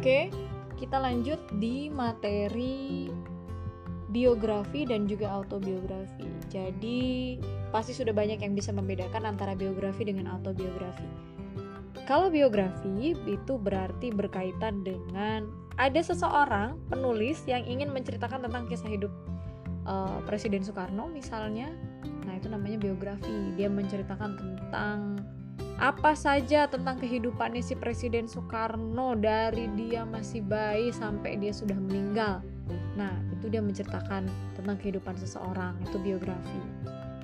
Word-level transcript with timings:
Oke, 0.00 0.32
kita 0.80 0.96
lanjut 0.96 1.36
di 1.60 1.92
materi 1.92 3.12
biografi 4.08 4.88
dan 4.88 5.04
juga 5.04 5.28
autobiografi. 5.28 6.24
Jadi, 6.48 7.36
pasti 7.68 7.92
sudah 7.92 8.16
banyak 8.16 8.40
yang 8.40 8.56
bisa 8.56 8.72
membedakan 8.72 9.28
antara 9.28 9.52
biografi 9.52 10.08
dengan 10.08 10.32
autobiografi. 10.32 11.04
Kalau 12.08 12.32
biografi 12.32 13.12
itu 13.12 13.60
berarti 13.60 14.08
berkaitan 14.08 14.80
dengan 14.88 15.52
ada 15.76 16.00
seseorang 16.00 16.80
penulis 16.88 17.44
yang 17.44 17.60
ingin 17.68 17.92
menceritakan 17.92 18.48
tentang 18.48 18.72
kisah 18.72 18.88
hidup 18.88 19.12
uh, 19.84 20.24
Presiden 20.24 20.64
Soekarno 20.64 21.12
misalnya. 21.12 21.68
Nah, 22.24 22.40
itu 22.40 22.48
namanya 22.48 22.80
biografi. 22.80 23.52
Dia 23.52 23.68
menceritakan 23.68 24.32
tentang 24.40 25.20
apa 25.80 26.12
saja 26.12 26.68
tentang 26.68 27.00
kehidupannya 27.00 27.64
si 27.64 27.72
Presiden 27.72 28.28
Soekarno 28.28 29.16
dari 29.16 29.64
dia 29.80 30.04
masih 30.04 30.44
bayi 30.44 30.92
sampai 30.92 31.40
dia 31.40 31.56
sudah 31.56 31.74
meninggal. 31.74 32.44
Nah, 33.00 33.16
itu 33.32 33.48
dia 33.48 33.64
menceritakan 33.64 34.28
tentang 34.60 34.76
kehidupan 34.76 35.16
seseorang, 35.16 35.80
itu 35.80 35.96
biografi. 35.96 36.60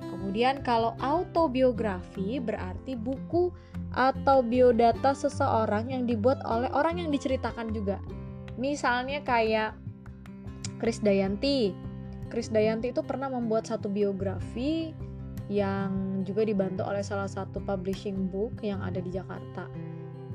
Kemudian 0.01 0.65
kalau 0.65 0.97
autobiografi 0.97 2.41
berarti 2.41 2.97
buku 2.97 3.53
atau 3.93 4.41
biodata 4.41 5.13
seseorang 5.13 5.93
yang 5.93 6.09
dibuat 6.09 6.41
oleh 6.41 6.73
orang 6.73 6.97
yang 6.97 7.13
diceritakan 7.13 7.69
juga. 7.69 8.01
Misalnya 8.57 9.21
kayak 9.21 9.77
Kris 10.81 10.97
Dayanti. 10.97 11.77
Kris 12.33 12.49
Dayanti 12.49 12.89
itu 12.89 13.05
pernah 13.05 13.29
membuat 13.29 13.69
satu 13.69 13.85
biografi 13.85 14.97
yang 15.47 16.23
juga 16.27 16.43
dibantu 16.43 16.83
oleh 16.83 17.03
salah 17.03 17.27
satu 17.27 17.63
publishing 17.63 18.27
book 18.27 18.59
yang 18.59 18.83
ada 18.83 18.99
di 18.99 19.11
Jakarta. 19.11 19.71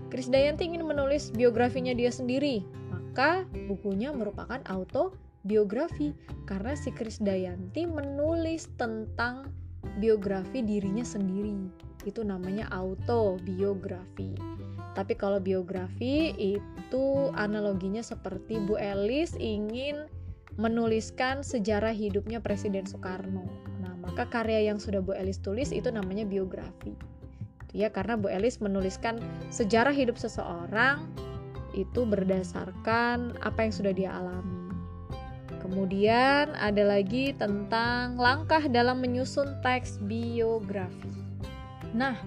Kris 0.08 0.28
Dayanti 0.28 0.68
ingin 0.68 0.84
menulis 0.84 1.32
biografinya 1.32 1.96
dia 1.96 2.12
sendiri, 2.12 2.64
maka 2.92 3.48
bukunya 3.68 4.12
merupakan 4.12 4.60
autobiografi 4.68 6.12
karena 6.44 6.76
si 6.76 6.92
Kris 6.92 7.16
Dayanti 7.20 7.88
menulis 7.88 8.68
tentang 8.76 9.48
biografi 10.00 10.60
dirinya 10.60 11.04
sendiri. 11.04 11.56
Itu 12.04 12.24
namanya 12.24 12.68
autobiografi. 12.72 14.36
Tapi 14.92 15.16
kalau 15.16 15.40
biografi 15.40 16.36
itu 16.36 17.04
analoginya 17.32 18.04
seperti 18.04 18.60
Bu 18.60 18.76
Elis 18.76 19.32
ingin 19.40 20.04
menuliskan 20.60 21.40
sejarah 21.40 21.96
hidupnya 21.96 22.44
Presiden 22.44 22.84
Soekarno 22.84 23.71
maka 24.12 24.28
karya 24.28 24.68
yang 24.68 24.76
sudah 24.76 25.00
Bu 25.00 25.16
Elis 25.16 25.40
tulis 25.40 25.72
itu 25.72 25.88
namanya 25.88 26.28
biografi? 26.28 26.92
Ya 27.72 27.88
karena 27.88 28.20
Bu 28.20 28.28
Elis 28.28 28.60
menuliskan 28.60 29.16
sejarah 29.48 29.96
hidup 29.96 30.20
seseorang 30.20 31.08
itu 31.72 32.04
berdasarkan 32.04 33.40
apa 33.40 33.64
yang 33.64 33.72
sudah 33.72 33.96
dia 33.96 34.12
alami. 34.12 34.68
Kemudian 35.64 36.52
ada 36.60 36.84
lagi 36.84 37.32
tentang 37.32 38.20
langkah 38.20 38.60
dalam 38.68 39.00
menyusun 39.00 39.64
teks 39.64 39.96
biografi. 40.04 41.08
Nah 41.96 42.20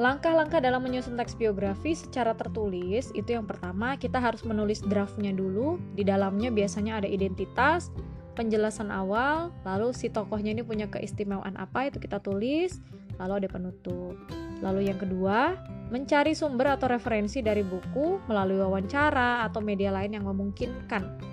Langkah-langkah 0.00 0.64
dalam 0.64 0.80
menyusun 0.80 1.20
teks 1.20 1.36
biografi 1.36 1.92
secara 1.92 2.32
tertulis 2.32 3.12
itu 3.12 3.36
yang 3.36 3.44
pertama 3.44 4.00
kita 4.00 4.16
harus 4.16 4.40
menulis 4.48 4.80
draftnya 4.80 5.28
dulu. 5.28 5.76
Di 5.92 6.08
dalamnya 6.08 6.48
biasanya 6.48 7.04
ada 7.04 7.08
identitas, 7.10 7.92
penjelasan 8.34 8.88
awal, 8.94 9.50
lalu 9.66 9.90
si 9.94 10.08
tokohnya 10.08 10.54
ini 10.54 10.62
punya 10.62 10.86
keistimewaan 10.86 11.58
apa 11.58 11.90
itu 11.90 11.98
kita 11.98 12.22
tulis, 12.22 12.78
lalu 13.20 13.44
ada 13.44 13.48
penutup. 13.50 14.16
Lalu 14.60 14.92
yang 14.92 14.98
kedua, 15.00 15.56
mencari 15.88 16.36
sumber 16.36 16.76
atau 16.76 16.86
referensi 16.88 17.40
dari 17.40 17.64
buku 17.64 18.22
melalui 18.28 18.60
wawancara 18.60 19.44
atau 19.48 19.64
media 19.64 19.90
lain 19.90 20.16
yang 20.16 20.28
memungkinkan. 20.28 21.30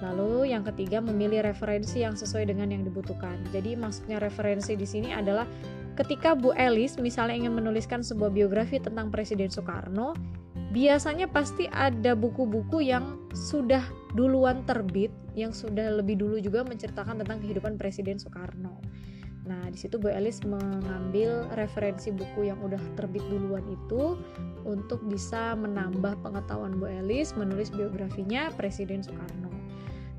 Lalu 0.00 0.56
yang 0.56 0.64
ketiga, 0.64 1.04
memilih 1.04 1.44
referensi 1.44 2.00
yang 2.00 2.16
sesuai 2.16 2.48
dengan 2.48 2.72
yang 2.72 2.82
dibutuhkan. 2.88 3.36
Jadi 3.52 3.76
maksudnya 3.76 4.16
referensi 4.16 4.72
di 4.72 4.88
sini 4.88 5.12
adalah 5.12 5.44
ketika 6.00 6.32
Bu 6.32 6.56
Elis 6.56 6.96
misalnya 6.96 7.36
ingin 7.36 7.52
menuliskan 7.52 8.00
sebuah 8.00 8.32
biografi 8.32 8.80
tentang 8.80 9.12
Presiden 9.12 9.52
Soekarno, 9.52 10.16
biasanya 10.72 11.28
pasti 11.28 11.68
ada 11.68 12.16
buku-buku 12.16 12.80
yang 12.80 13.20
sudah 13.36 13.84
duluan 14.14 14.66
terbit 14.66 15.14
yang 15.38 15.54
sudah 15.54 15.94
lebih 15.94 16.18
dulu 16.18 16.36
juga 16.42 16.66
menceritakan 16.66 17.22
tentang 17.22 17.38
kehidupan 17.42 17.78
Presiden 17.78 18.18
Soekarno. 18.18 18.82
Nah, 19.46 19.66
di 19.72 19.78
situ 19.80 19.96
Bu 19.96 20.12
Elis 20.12 20.44
mengambil 20.44 21.48
referensi 21.56 22.12
buku 22.12 22.52
yang 22.52 22.60
udah 22.60 22.78
terbit 22.94 23.24
duluan 23.32 23.64
itu 23.66 24.20
untuk 24.68 25.00
bisa 25.08 25.56
menambah 25.56 26.20
pengetahuan 26.20 26.76
Bu 26.76 26.86
Elis 26.86 27.32
menulis 27.34 27.72
biografinya 27.72 28.52
Presiden 28.54 29.00
Soekarno. 29.00 29.48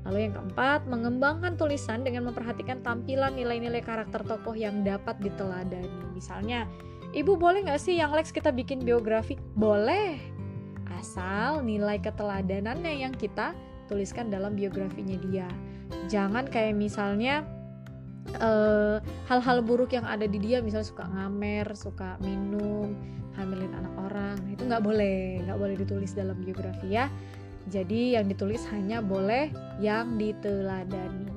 Lalu 0.02 0.28
yang 0.28 0.34
keempat, 0.34 0.90
mengembangkan 0.90 1.54
tulisan 1.54 2.02
dengan 2.02 2.26
memperhatikan 2.26 2.82
tampilan 2.82 3.38
nilai-nilai 3.38 3.86
karakter 3.86 4.26
tokoh 4.26 4.58
yang 4.58 4.82
dapat 4.82 5.14
diteladani. 5.22 6.10
Misalnya, 6.10 6.66
Ibu 7.12 7.36
boleh 7.36 7.68
nggak 7.68 7.78
sih 7.78 8.00
yang 8.00 8.10
Lex 8.10 8.32
kita 8.32 8.50
bikin 8.50 8.82
biografi? 8.82 9.36
Boleh, 9.54 10.16
asal 10.96 11.60
nilai 11.60 12.00
keteladanannya 12.00 13.04
yang 13.04 13.14
kita 13.14 13.52
tuliskan 13.92 14.32
dalam 14.32 14.56
biografinya 14.56 15.20
dia. 15.28 15.48
Jangan 16.08 16.48
kayak 16.48 16.72
misalnya 16.72 17.44
eh, 18.40 18.96
hal-hal 19.28 19.60
buruk 19.60 19.92
yang 19.92 20.08
ada 20.08 20.24
di 20.24 20.40
dia, 20.40 20.64
misalnya 20.64 20.88
suka 20.88 21.04
ngamer, 21.12 21.68
suka 21.76 22.16
minum, 22.24 22.96
hamilin 23.36 23.72
anak 23.76 23.94
orang, 24.00 24.36
itu 24.48 24.64
nggak 24.64 24.80
boleh, 24.80 25.44
nggak 25.44 25.58
boleh 25.60 25.76
ditulis 25.76 26.16
dalam 26.16 26.40
biografi 26.40 26.96
ya. 26.96 27.12
Jadi 27.70 28.18
yang 28.18 28.26
ditulis 28.26 28.66
hanya 28.74 28.98
boleh 28.98 29.52
yang 29.78 30.18
diteladani. 30.18 31.30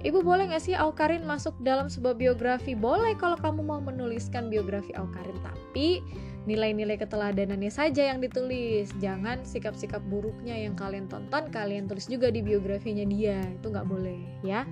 Ibu 0.00 0.24
boleh 0.24 0.48
nggak 0.48 0.64
sih 0.64 0.72
Aukarin 0.72 1.28
masuk 1.28 1.52
dalam 1.60 1.92
sebuah 1.92 2.16
biografi? 2.16 2.72
Boleh 2.72 3.12
kalau 3.18 3.36
kamu 3.36 3.60
mau 3.60 3.80
menuliskan 3.82 4.48
biografi 4.48 4.96
Aukarin, 4.96 5.36
tapi 5.44 6.00
nilai-nilai 6.46 6.96
keteladanannya 6.96 7.68
saja 7.68 8.14
yang 8.14 8.22
ditulis. 8.22 8.94
Jangan 9.02 9.42
sikap-sikap 9.42 10.00
buruknya 10.06 10.54
yang 10.54 10.78
kalian 10.78 11.10
tonton 11.10 11.50
kalian 11.50 11.90
tulis 11.90 12.06
juga 12.06 12.30
di 12.30 12.40
biografinya 12.40 13.02
dia. 13.02 13.42
Itu 13.58 13.74
nggak 13.74 13.86
boleh 13.86 14.46
ya. 14.46 14.62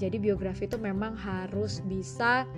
Jadi 0.00 0.16
biografi 0.16 0.64
itu 0.64 0.80
memang 0.80 1.12
harus 1.12 1.84
bisa 1.84 2.48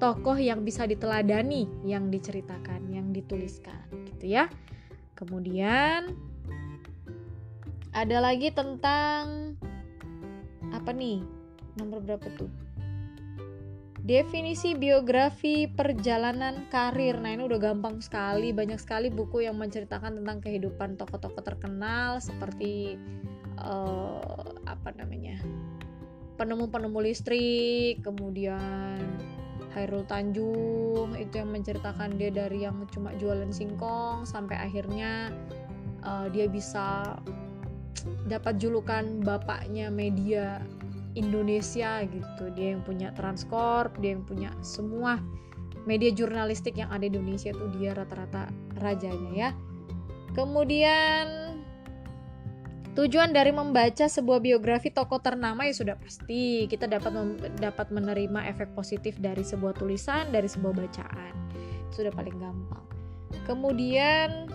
tokoh 0.00 0.34
yang 0.40 0.64
bisa 0.64 0.88
diteladani 0.88 1.68
yang 1.84 2.08
diceritakan 2.08 2.88
yang 2.88 3.12
dituliskan 3.12 3.84
gitu 4.16 4.32
ya. 4.32 4.48
Kemudian 5.14 6.10
ada 7.94 8.18
lagi 8.18 8.50
tentang 8.50 9.54
apa 10.72 10.90
nih? 10.90 11.22
Nomor 11.78 12.02
berapa 12.02 12.26
tuh 12.34 12.50
Definisi 14.04 14.76
biografi 14.76 15.64
perjalanan 15.64 16.68
karir. 16.68 17.16
Nah, 17.16 17.32
ini 17.32 17.48
udah 17.48 17.56
gampang 17.56 18.04
sekali, 18.04 18.52
banyak 18.52 18.76
sekali 18.76 19.08
buku 19.08 19.48
yang 19.48 19.56
menceritakan 19.56 20.20
tentang 20.20 20.44
kehidupan 20.44 21.00
tokoh-tokoh 21.00 21.40
terkenal 21.40 22.20
seperti 22.20 23.00
uh, 23.64 24.60
apa 24.68 24.92
namanya? 25.00 25.40
penemu-penemu 26.34 26.98
listrik, 26.98 28.02
kemudian 28.02 28.98
Hairul 29.74 30.06
Tanjung 30.06 31.14
itu 31.18 31.34
yang 31.38 31.50
menceritakan 31.50 32.18
dia 32.18 32.30
dari 32.30 32.66
yang 32.66 32.86
cuma 32.90 33.14
jualan 33.18 33.50
singkong 33.50 34.26
sampai 34.26 34.58
akhirnya 34.58 35.30
uh, 36.02 36.26
dia 36.30 36.46
bisa 36.46 37.18
dapat 38.26 38.58
julukan 38.58 39.22
bapaknya 39.22 39.90
media 39.90 40.62
Indonesia 41.14 42.02
gitu. 42.06 42.44
Dia 42.54 42.74
yang 42.76 42.82
punya 42.82 43.14
Transcorp 43.14 43.98
dia 44.02 44.18
yang 44.18 44.26
punya 44.26 44.50
semua 44.60 45.18
media 45.84 46.10
jurnalistik 46.10 46.80
yang 46.80 46.90
ada 46.90 47.04
di 47.04 47.14
Indonesia 47.14 47.52
itu 47.52 47.66
dia 47.78 47.94
rata-rata 47.94 48.50
rajanya 48.80 49.32
ya. 49.32 49.50
Kemudian 50.34 51.54
tujuan 52.94 53.34
dari 53.34 53.50
membaca 53.50 54.06
sebuah 54.06 54.38
biografi 54.42 54.90
tokoh 54.90 55.22
ternama 55.22 55.66
ya 55.66 55.74
sudah 55.74 55.96
pasti. 55.98 56.66
Kita 56.66 56.90
dapat 56.90 57.14
dapat 57.58 57.86
menerima 57.94 58.50
efek 58.50 58.74
positif 58.74 59.18
dari 59.22 59.46
sebuah 59.46 59.78
tulisan 59.78 60.34
dari 60.34 60.50
sebuah 60.50 60.74
bacaan. 60.74 61.34
Sudah 61.94 62.10
paling 62.10 62.34
gampang. 62.42 62.82
Kemudian 63.46 64.50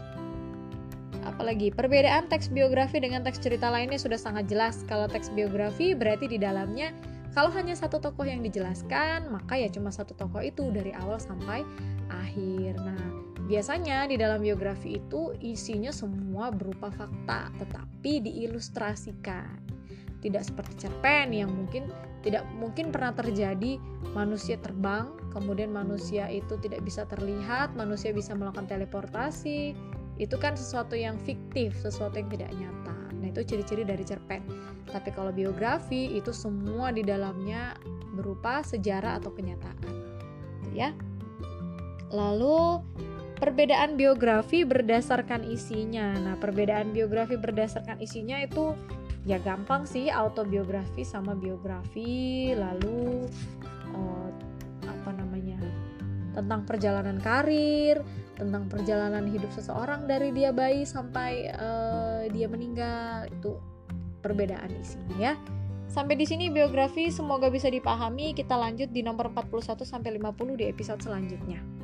Apalagi 1.30 1.70
perbedaan 1.70 2.26
teks 2.26 2.50
biografi 2.50 2.98
dengan 2.98 3.22
teks 3.22 3.38
cerita 3.38 3.70
lainnya 3.70 4.02
sudah 4.02 4.18
sangat 4.18 4.50
jelas. 4.50 4.82
Kalau 4.90 5.06
teks 5.06 5.30
biografi 5.30 5.94
berarti 5.94 6.26
di 6.26 6.42
dalamnya 6.42 6.90
kalau 7.38 7.54
hanya 7.54 7.78
satu 7.78 8.02
tokoh 8.02 8.26
yang 8.26 8.42
dijelaskan, 8.42 9.30
maka 9.30 9.54
ya 9.54 9.70
cuma 9.70 9.94
satu 9.94 10.18
tokoh 10.18 10.42
itu 10.42 10.74
dari 10.74 10.90
awal 10.98 11.22
sampai 11.22 11.62
akhir. 12.10 12.74
Nah, 12.82 13.06
biasanya 13.46 14.10
di 14.10 14.18
dalam 14.18 14.42
biografi 14.42 14.98
itu 14.98 15.38
isinya 15.38 15.94
semua 15.94 16.50
berupa 16.50 16.90
fakta, 16.90 17.54
tetapi 17.62 18.26
diilustrasikan. 18.26 19.62
Tidak 20.20 20.44
seperti 20.44 20.90
cerpen 20.90 21.32
yang 21.32 21.54
mungkin 21.54 21.88
tidak 22.20 22.44
mungkin 22.60 22.92
pernah 22.92 23.16
terjadi 23.16 23.80
manusia 24.12 24.60
terbang, 24.60 25.14
kemudian 25.32 25.72
manusia 25.72 26.28
itu 26.28 26.60
tidak 26.60 26.84
bisa 26.84 27.08
terlihat, 27.08 27.72
manusia 27.78 28.12
bisa 28.12 28.36
melakukan 28.36 28.68
teleportasi, 28.68 29.78
itu 30.20 30.36
kan 30.36 30.54
sesuatu 30.54 31.00
yang 31.00 31.16
fiktif, 31.24 31.72
sesuatu 31.80 32.20
yang 32.20 32.28
tidak 32.28 32.52
nyata. 32.60 32.98
Nah, 33.20 33.28
itu 33.32 33.42
ciri-ciri 33.48 33.88
dari 33.88 34.04
cerpen. 34.04 34.44
Tapi 34.92 35.16
kalau 35.16 35.32
biografi 35.32 36.12
itu 36.12 36.36
semua 36.36 36.92
di 36.92 37.02
dalamnya 37.02 37.80
berupa 38.14 38.60
sejarah 38.60 39.24
atau 39.24 39.32
kenyataan. 39.32 39.80
Gitu 40.68 40.76
ya. 40.76 40.92
Lalu 42.12 42.84
perbedaan 43.40 43.96
biografi 43.96 44.68
berdasarkan 44.68 45.48
isinya. 45.48 46.12
Nah, 46.20 46.36
perbedaan 46.36 46.92
biografi 46.92 47.40
berdasarkan 47.40 48.04
isinya 48.04 48.44
itu 48.44 48.76
ya 49.24 49.40
gampang 49.40 49.88
sih 49.88 50.12
autobiografi 50.12 51.08
sama 51.08 51.32
biografi, 51.32 52.52
lalu? 52.56 53.24
Tentang 56.40 56.64
perjalanan 56.64 57.20
karir, 57.20 58.00
tentang 58.40 58.72
perjalanan 58.72 59.28
hidup 59.28 59.52
seseorang 59.52 60.08
dari 60.08 60.32
dia 60.32 60.56
bayi 60.56 60.88
sampai 60.88 61.52
uh, 61.52 62.24
dia 62.32 62.48
meninggal 62.48 63.28
itu 63.28 63.60
perbedaan 64.24 64.72
isinya 64.80 65.18
ya. 65.20 65.34
Sampai 65.90 66.14
di 66.16 66.24
sini 66.24 66.54
biografi 66.54 67.10
semoga 67.10 67.50
bisa 67.50 67.66
dipahami. 67.68 68.38
Kita 68.38 68.54
lanjut 68.54 68.94
di 68.94 69.02
nomor 69.02 69.34
41 69.34 69.82
sampai 69.82 70.22
50 70.22 70.60
di 70.62 70.66
episode 70.70 71.02
selanjutnya. 71.02 71.79